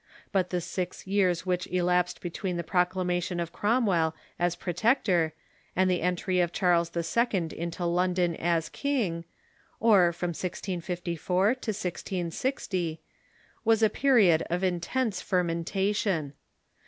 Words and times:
But 0.31 0.49
the 0.49 0.61
six 0.61 1.05
years 1.05 1.45
which 1.45 1.67
elapsed 1.67 2.21
between 2.21 2.57
the 2.57 2.63
proclamation 2.63 3.39
of 3.39 3.51
Cromwell 3.53 4.15
as 4.39 4.55
Protector 4.55 5.31
and 5.75 5.91
the 5.91 6.01
entry 6.01 6.39
of 6.39 6.51
Charles 6.51 6.91
II, 6.97 7.49
into 7.55 7.85
London 7.85 8.35
as 8.37 8.67
king, 8.67 9.25
or 9.79 10.11
from 10.11 10.29
1654 10.29 11.45
to 11.49 11.51
1660, 11.69 12.99
was 13.63 13.83
a 13.83 13.91
period 13.91 14.41
of 14.49 14.63
intense 14.63 15.21
fermentation. 15.21 16.33